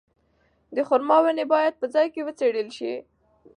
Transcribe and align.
د 0.75 0.77
خورما 0.87 1.17
ونې 1.23 1.45
باید 1.53 1.73
په 1.81 1.85
ځای 1.93 2.07
کې 2.13 2.21
وڅېړل 2.27 2.69
شي. 2.77 2.93